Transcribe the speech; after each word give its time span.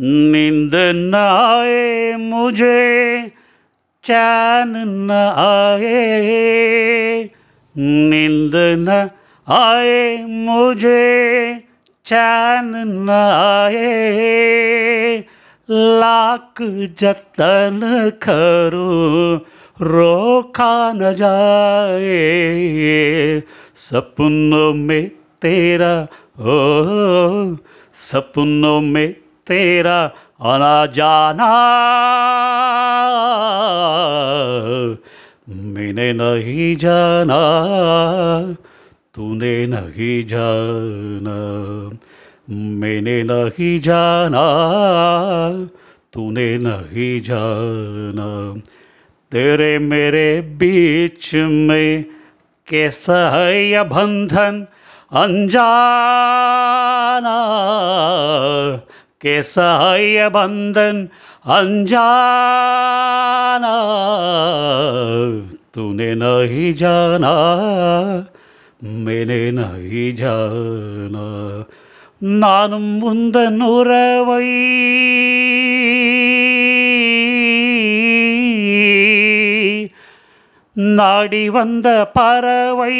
नींद 0.00 0.72
न 0.74 1.14
आए, 1.14 2.16
मुझे 2.16 3.22
चैन 4.04 4.72
न 4.76 5.10
आए। 5.36 6.00
नींद 7.78 8.52
न 8.56 9.10
आए, 9.48 10.24
मुझे 10.24 11.54
चैन 12.06 12.72
न 12.86 13.10
आए। 13.64 15.24
लाख 15.70 16.62
जतन 17.00 17.80
करूँ 18.22 19.36
रोका 19.80 20.92
न 20.92 21.14
जाए। 21.14 22.12
सपनों 23.74 24.74
में 24.74 25.08
तेरा, 25.42 26.06
ओ, 26.38 27.56
सपनों 27.92 28.80
में 28.80 29.21
तेरा 29.52 30.12
आना 30.40 30.86
जाना 30.86 31.52
मैंने 35.48 36.12
नहीं 36.12 36.76
जाना, 36.76 37.42
तूने 39.14 39.66
नहीं 39.66 40.26
जाना। 40.26 41.98
मैंने 42.50 43.22
नहीं 43.22 43.80
जाना, 43.80 44.42
तूने 46.12 46.58
नहीं 46.58 47.20
जाना। 47.20 48.60
तेरे 49.32 49.78
मेरे 49.78 50.40
बीच 50.40 51.34
में 51.34 52.04
कैसा 52.66 53.30
है 53.30 53.68
यह 53.68 53.82
बंधन, 53.82 54.66
अनजाना? 55.12 57.42
कैसा 59.21 59.67
है 59.79 60.05
यह 60.05 60.29
बंधन 60.29 61.07
अनजाना 61.57 61.97
तूने 65.73 66.13
नहीं 66.15 66.71
जाना 66.75 67.33
मैंने 69.05 69.41
नहीं 69.59 70.07
जाना 70.15 71.27
நானும் 72.41 72.93
உந்தன் 73.09 73.59
உறவை 73.65 74.45
நாடி 80.97 81.43
வந்த 81.55 81.87
பறவை 82.15 82.95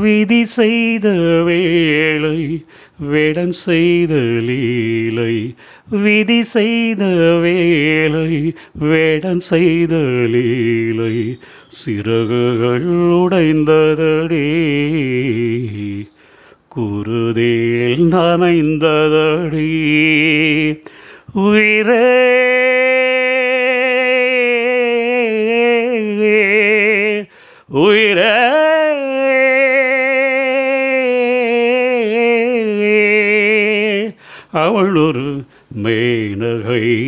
விதி 0.00 0.44
செய்த 0.44 1.08
வேளை 1.44 2.64
வேடன் 2.98 3.52
செய்த 3.52 4.14
லீலை. 4.48 5.54
விதி 5.90 6.42
செய்த 6.42 7.04
வேளை 7.42 8.54
வேடன் 8.72 9.40
செய்த 9.40 9.94
லீலை. 10.34 11.38
சிறகுகள் 11.66 12.86
உடைந்ததடி 13.22 14.48
குருதேல் 16.76 18.04
நனைந்ததடி. 18.14 19.68
உயிரே 21.34 22.08
உயிரே 27.72 28.39
அவள் 34.52 34.96
ஒரு 34.96 35.44
மேனகை. 35.82 36.98